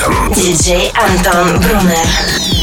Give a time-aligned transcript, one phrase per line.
[0.00, 2.59] DJ Anton Brunner.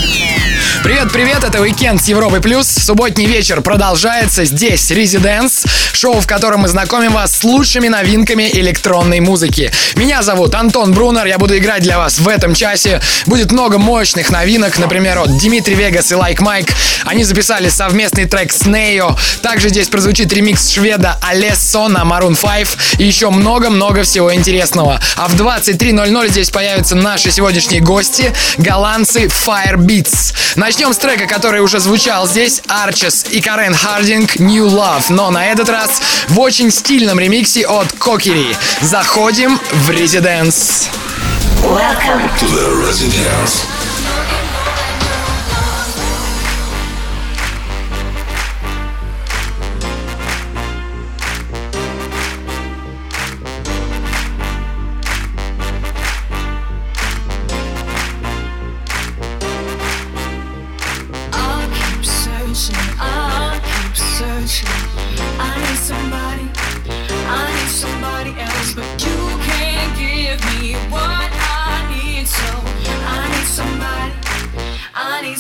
[0.78, 0.84] Антон Брунер.
[0.84, 2.68] Привет, привет, это Уикенд с Европой Плюс.
[2.68, 9.20] Субботний вечер продолжается здесь, ResiDANCE, шоу, в котором мы знакомим вас с лучшими новинками электронной
[9.20, 9.72] музыки.
[9.96, 13.02] Меня зовут Антон Брунер, я буду играть для вас в этом часе.
[13.26, 16.68] Будет много мощных новинок, например, от Dimitri Vegas и Like Mike.
[17.06, 19.16] Они записали совместный трек с Ne-Yo.
[19.42, 25.00] Также здесь прозвучит ремикс шведа Алессо на Maroon 5 и еще много-много всего интересного.
[25.16, 30.34] А в 23.00 здесь появятся наши сегодняшние гости, голландцы Firebeatz.
[30.68, 35.46] Начнем с трека, который уже звучал здесь, Арчес и Карен Хардинг New Love, но на
[35.46, 38.54] этот раз в очень стильном ремиксе от Кокери.
[38.82, 40.90] Заходим в Резиденс.
[41.64, 42.30] Welcome.
[42.38, 43.77] to the Residence.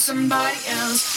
[0.07, 1.16] Somebody else.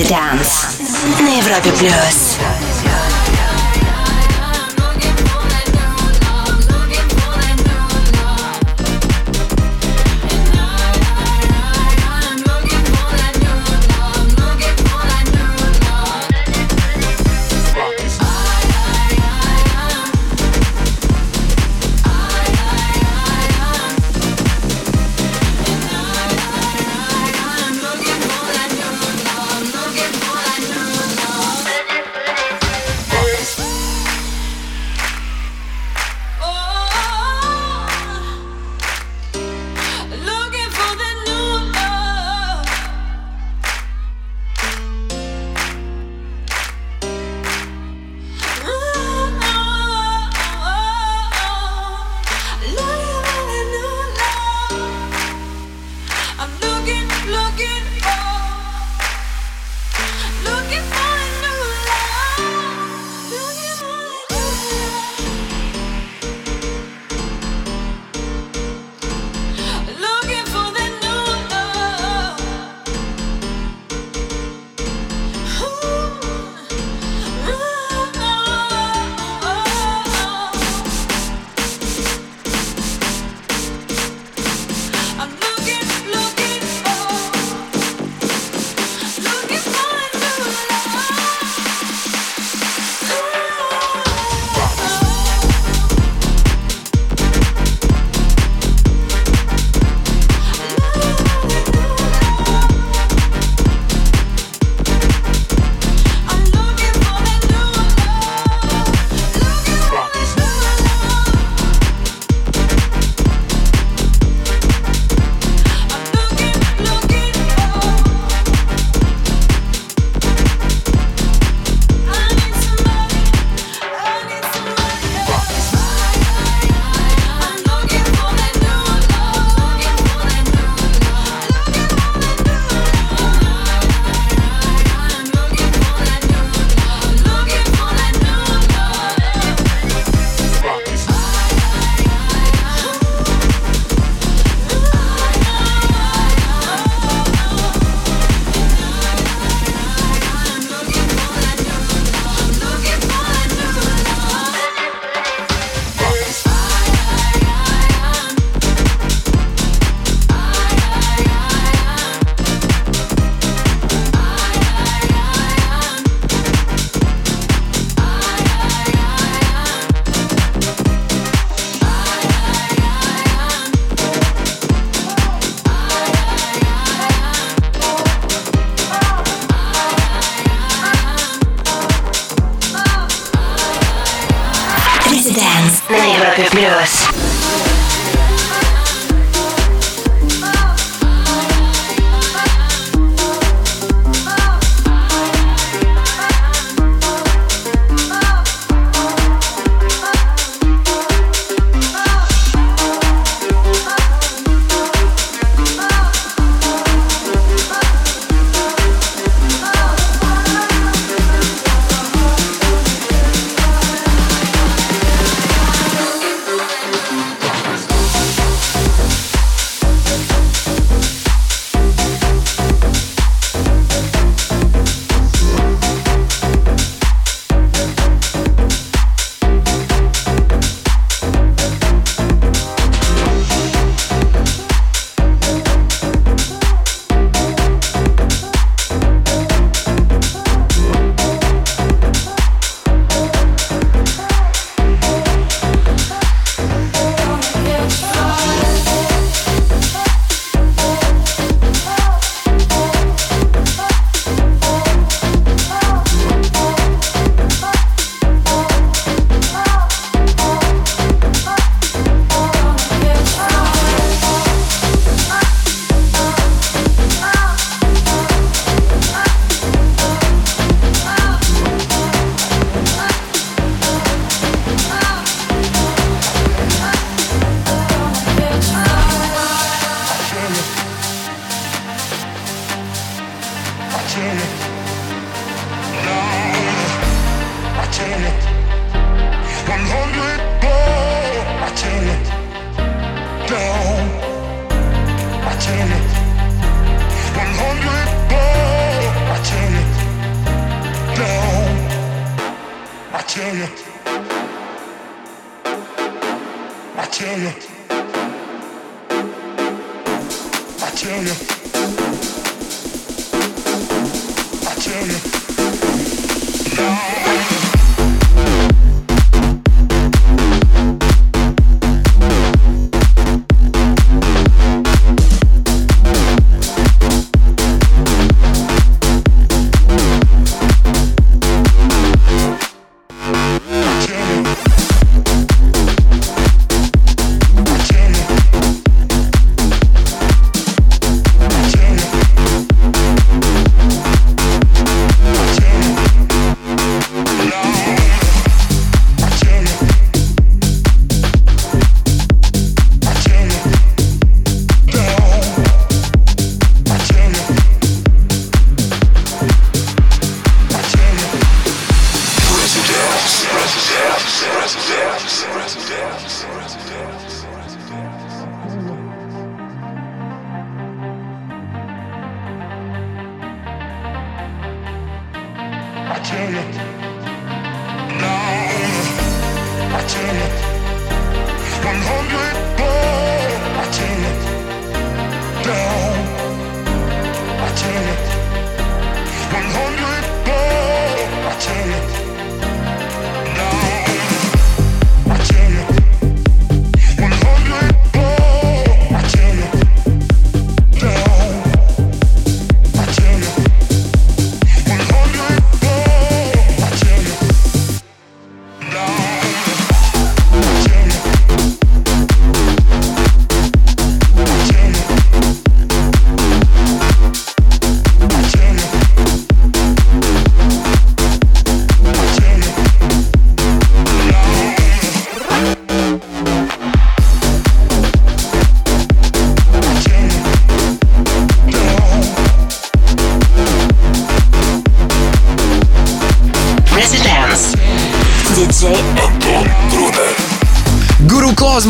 [0.00, 0.78] Residence.
[1.20, 1.70] На Европе+.
[1.72, 2.29] плюс.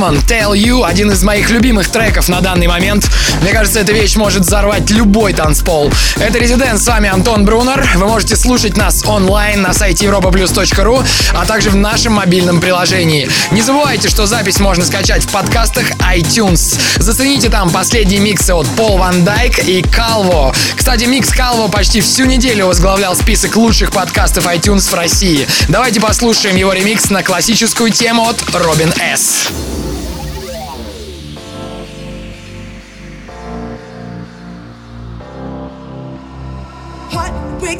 [0.00, 3.07] Козман, Tell You, один из моих любимых треков на данный момент.
[3.42, 5.92] Мне кажется, эта вещь может взорвать любой танцпол.
[6.16, 7.87] Это Резидент, с вами Антон Брунер.
[7.97, 13.28] Вы можете слушать нас онлайн на сайте europaplus.ru, а также в нашем мобильном приложении.
[13.50, 16.80] Не забывайте, что запись можно скачать в подкастах iTunes.
[16.97, 20.54] Зацените там последние миксы от Пол Ван Дайк и Калво.
[20.76, 25.47] Кстати, микс Калво почти всю неделю возглавлял список лучших подкастов iTunes в России.
[25.69, 29.49] Давайте послушаем его ремикс на классическую тему от Робин С.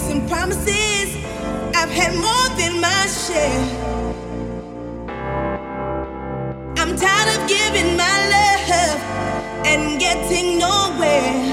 [0.01, 1.17] mistakes and promises.
[1.77, 3.89] I've had more than my share.
[6.79, 9.01] I'm tired of giving my love
[9.67, 11.50] and getting nowhere.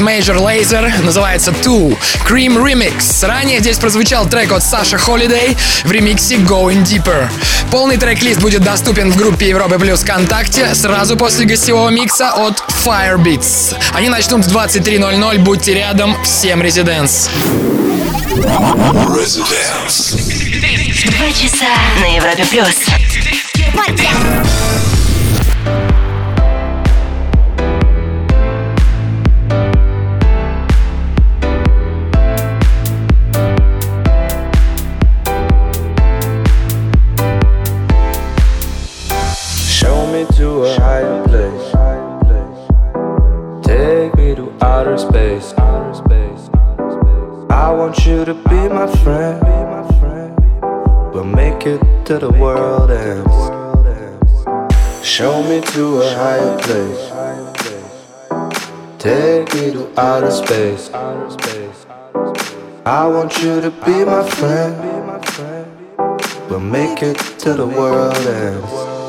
[0.00, 3.26] Major Laser называется Two Cream Remix.
[3.26, 7.28] Ранее здесь прозвучал трек от Саша Holiday в ремиксе Going Deeper.
[7.70, 13.74] Полный трек-лист будет доступен в группе Европы Плюс ВКонтакте сразу после гостевого микса от Firebeats.
[13.92, 17.28] Они начнут в 23.00, будьте рядом, всем резиденс.
[21.10, 21.66] Два часа
[22.00, 22.79] на Европе Плюс.
[56.70, 57.10] place.
[58.98, 60.90] Take me to outer space.
[62.86, 64.74] I want you to be my friend.
[66.48, 68.99] We'll make it till the world ends.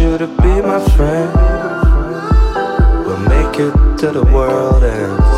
[0.00, 1.32] you to be my friend.
[3.04, 5.28] We'll make it till the world ends.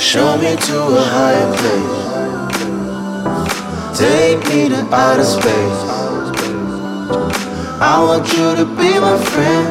[0.00, 2.00] Show me to a higher place.
[3.98, 5.80] Take me to outer space.
[7.80, 9.68] I want you to be my friend.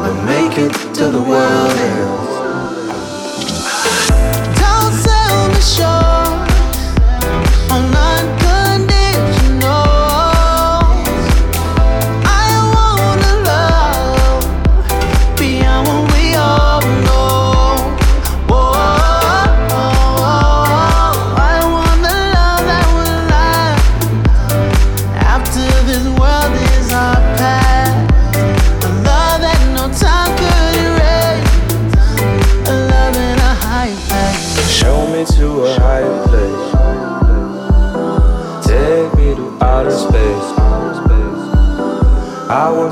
[0.00, 2.30] We'll make it till the world ends.
[4.60, 6.50] Don't sell me short.
[7.70, 8.39] Online.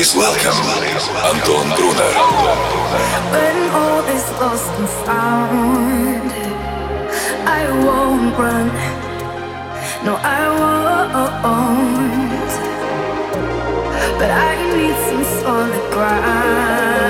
[0.00, 0.56] Please welcome
[1.28, 2.12] Anton Brunner.
[3.32, 6.32] When all is lost and found,
[7.46, 8.68] I won't run.
[10.02, 12.52] No, I won't.
[14.18, 17.09] But I need some solid ground.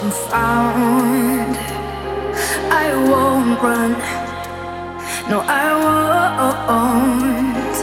[0.00, 1.56] been found.
[2.72, 3.92] I won't run.
[5.28, 7.76] No, I won't.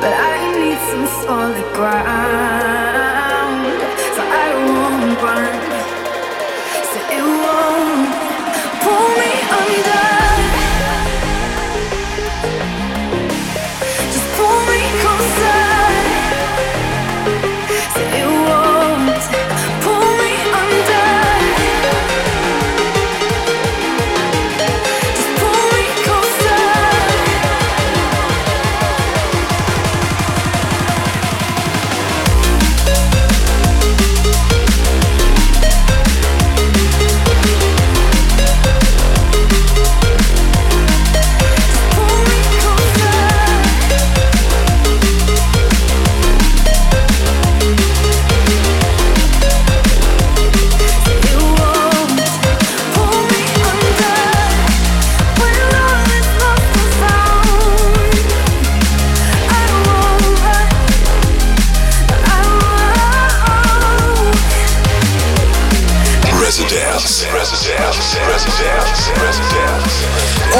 [0.00, 2.06] But I need some solid ground.
[4.16, 5.54] So I won't run.
[6.90, 8.10] So it won't
[8.82, 10.17] pull me under.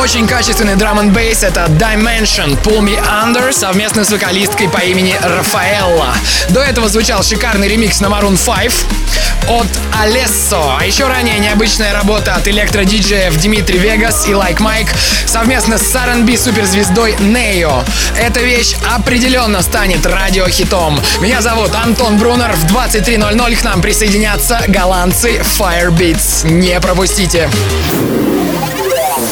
[0.08, 5.14] Очень качественный драм н бейс это Dimension Pull Me Under совместно с вокалисткой по имени
[5.22, 6.14] Рафаэлла.
[6.48, 9.66] До этого звучал шикарный ремикс на Maroon 5 от
[10.00, 10.78] Алессо.
[10.80, 14.88] А еще ранее необычная работа от электродиджеев Дмитрий Вегас и Like Mike
[15.26, 17.84] совместно с R&B суперзвездой Нео.
[18.18, 20.98] Эта вещь определенно станет радиохитом.
[21.20, 22.52] Меня зовут Антон Брунер.
[22.54, 26.48] В 23.00 к нам присоединятся голландцы Firebeats.
[26.50, 27.50] Не пропустите.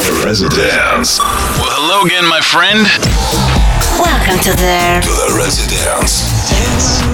[0.06, 1.18] Residence.
[1.18, 2.86] Well, hello again, my friend.
[3.98, 6.22] Welcome to the To the residence.
[6.50, 7.05] My,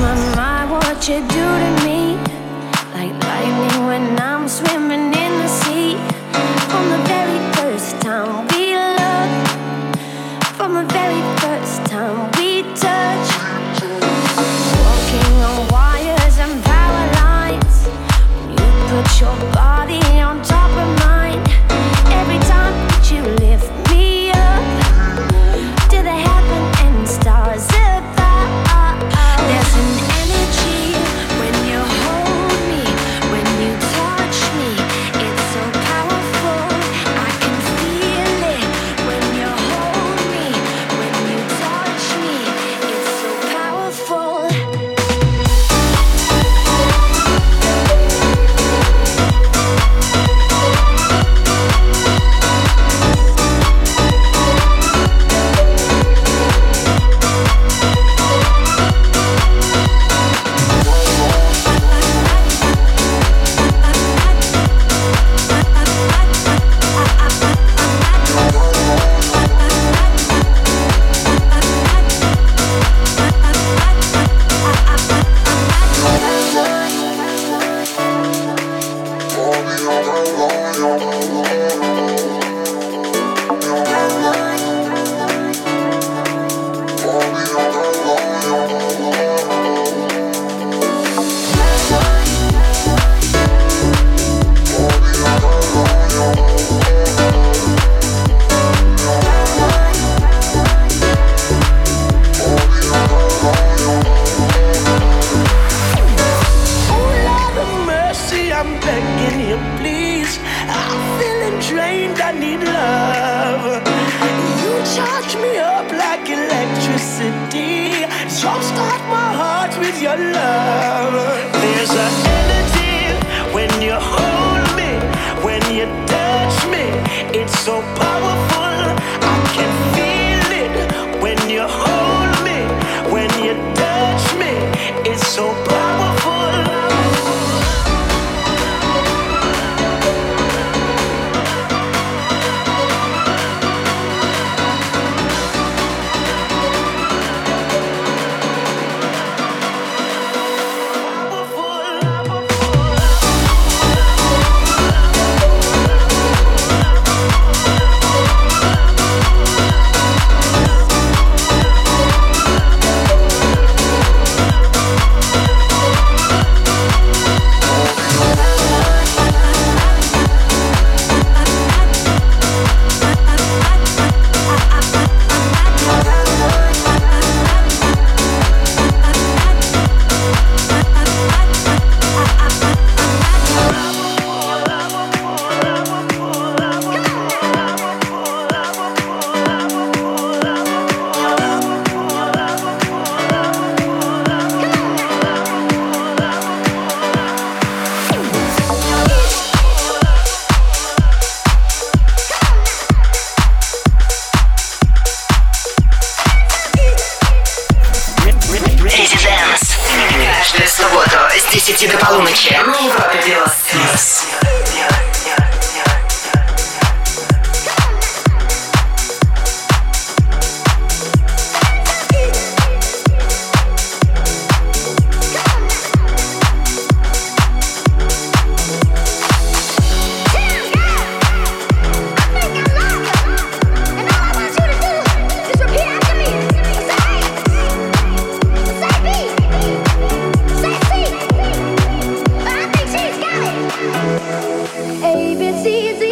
[245.11, 246.12] ABCD.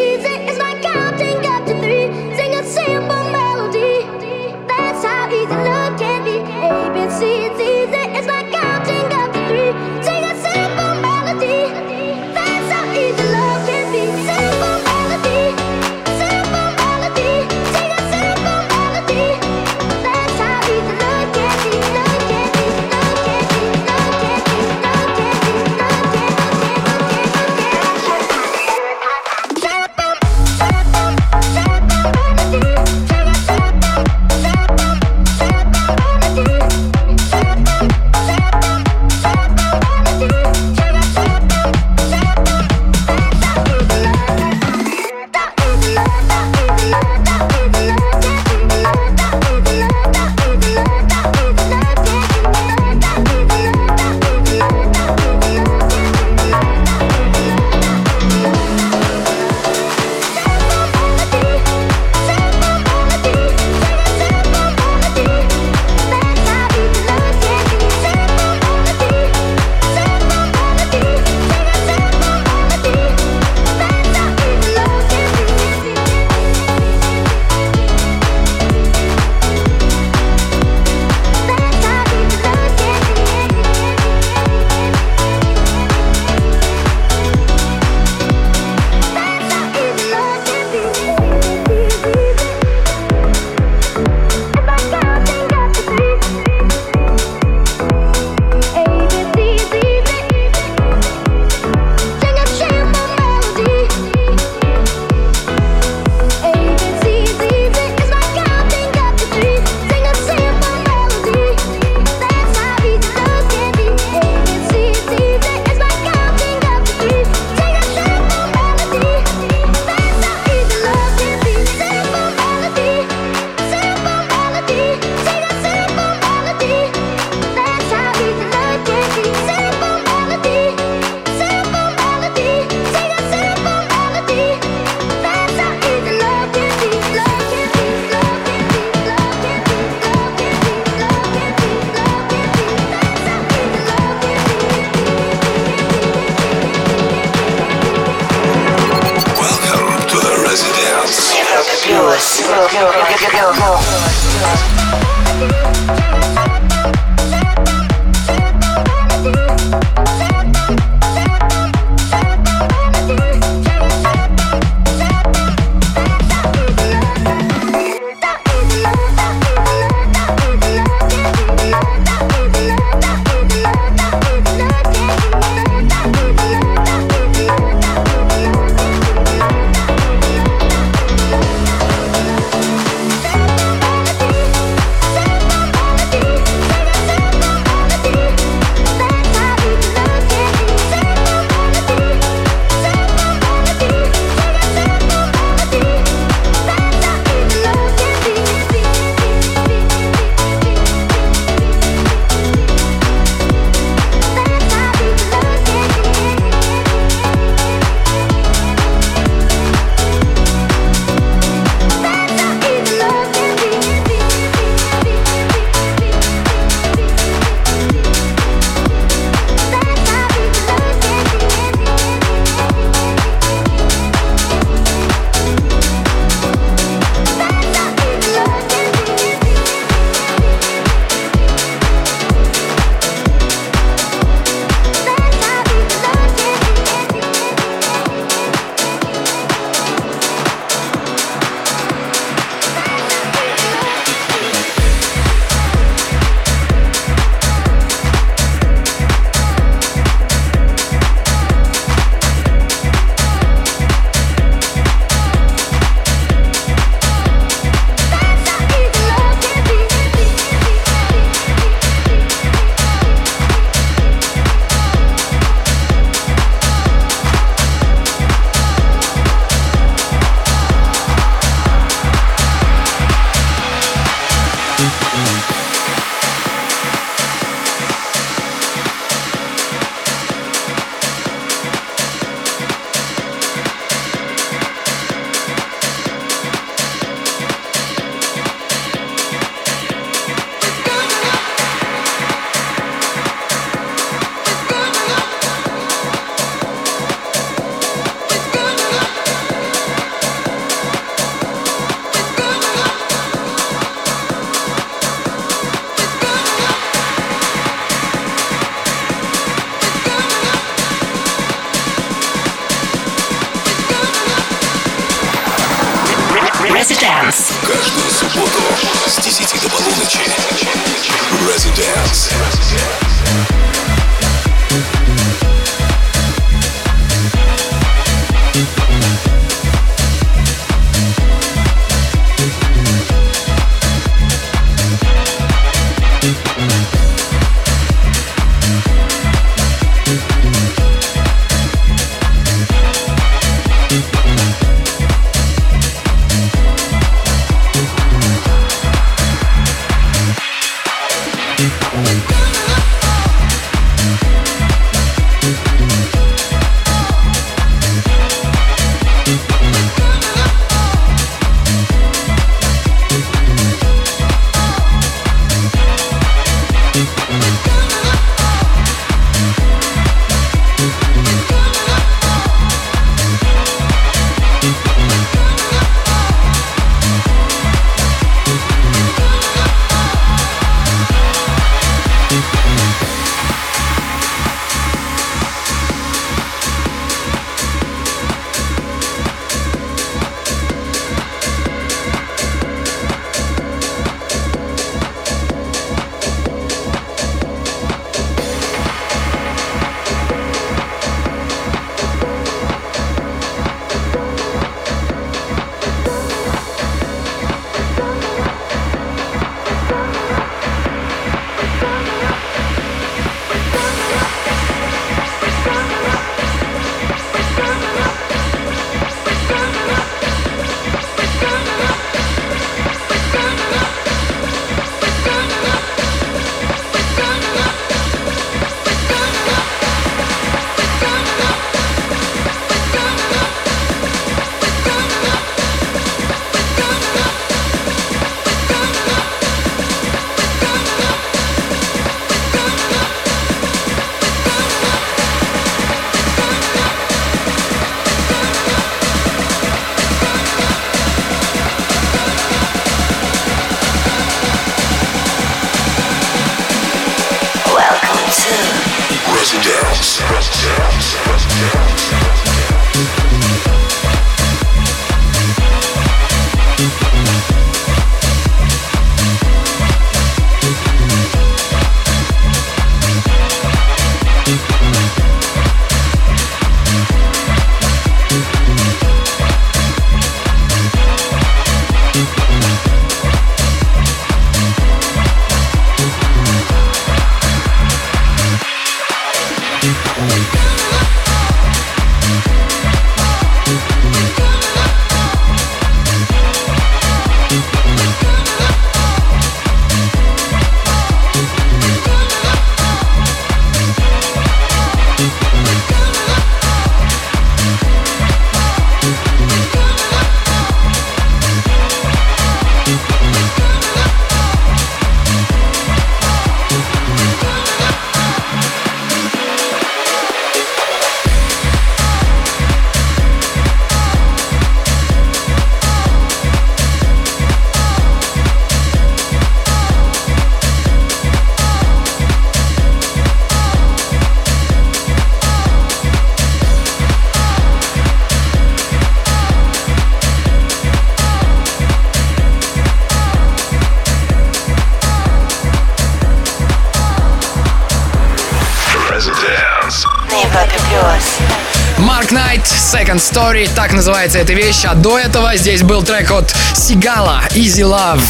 [553.31, 554.85] Story, так называется эта вещь.
[554.85, 558.23] А до этого здесь был трек от Сигала, Easy Love.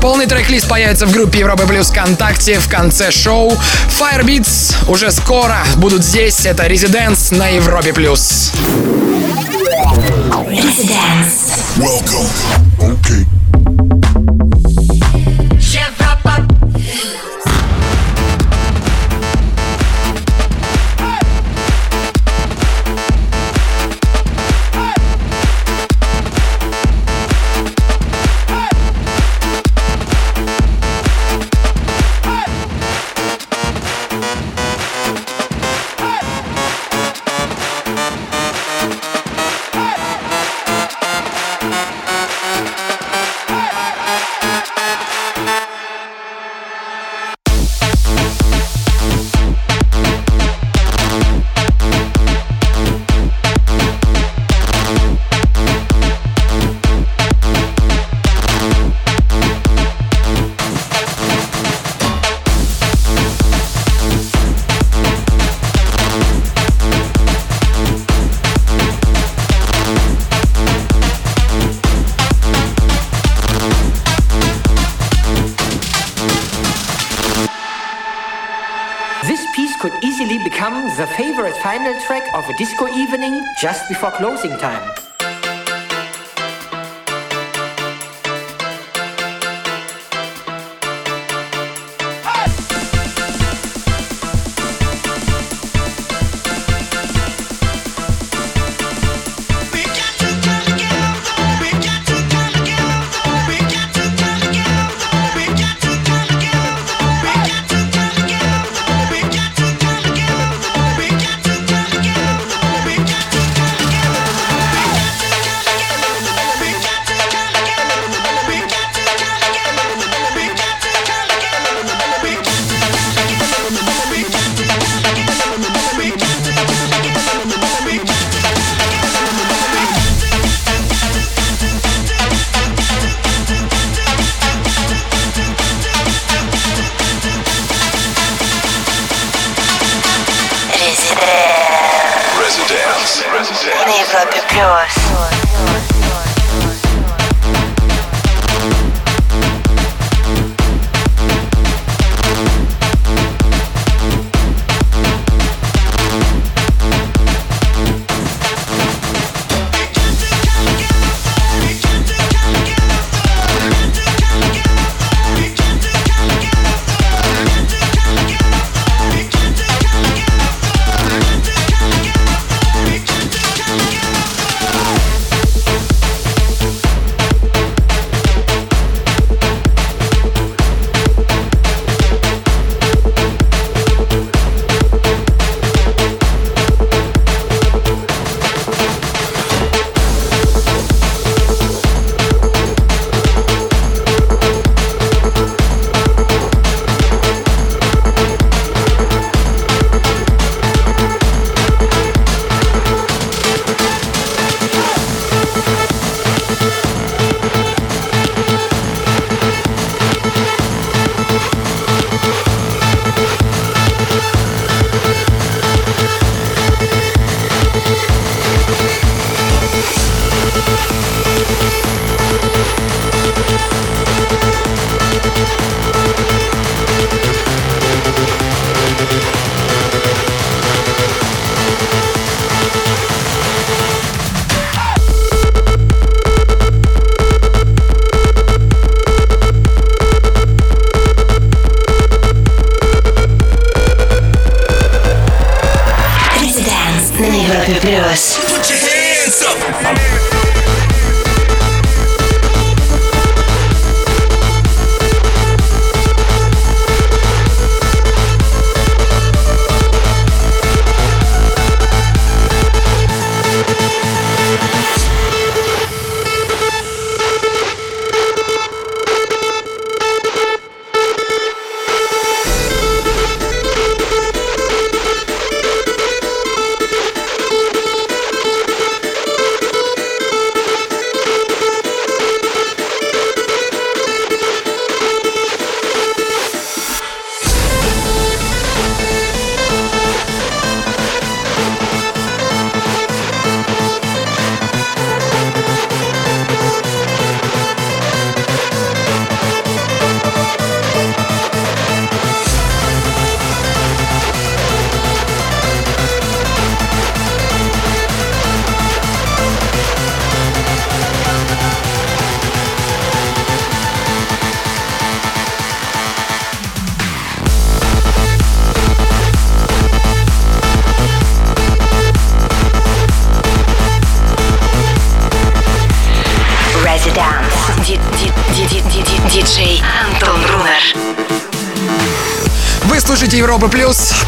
[0.00, 3.52] Полный трек-лист появится в группе Европы Плюс ВКонтакте в конце шоу.
[3.98, 6.46] Firebeats уже скоро будут здесь.
[6.46, 8.52] Это Residence на Европе Плюс.
[10.48, 11.52] Residence.
[11.76, 12.69] Welcome.
[83.60, 84.99] Just before closing time.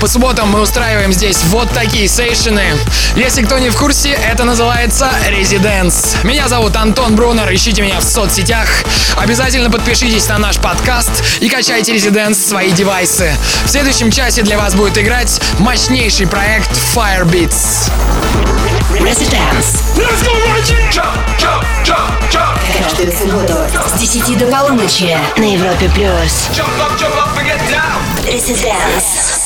[0.02, 2.76] По субботам мы устраиваем здесь вот такие сейшены.
[3.14, 6.16] Если кто не в курсе, это называется Резиденс.
[6.24, 7.54] Меня зовут Антон Брунер.
[7.54, 8.66] Ищите меня в соцсетях.
[9.16, 13.32] Обязательно подпишитесь на наш подкаст и качайте Резиденс в свои девайсы.
[13.64, 17.88] В следующем часе для вас будет играть мощнейший проект Firebeats.
[18.98, 19.84] Residence.
[22.76, 23.54] Каждую субботу
[23.86, 26.48] с 10 до полуночи на Европе плюс.
[28.26, 29.41] Residence.